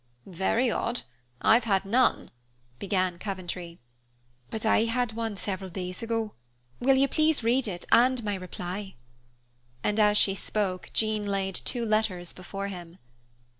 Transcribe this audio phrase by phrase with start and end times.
[0.25, 1.03] "Very odd!
[1.43, 2.31] I've had none,"
[2.79, 3.77] began Coventry.
[4.49, 6.33] "But I had one several days ago.
[6.79, 8.95] Will you please read it, and my reply?"
[9.83, 12.97] And as she spoke, Jean laid two letters before him.